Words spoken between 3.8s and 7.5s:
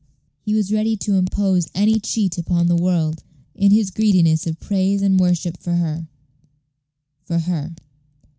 greediness of praise and worship for her for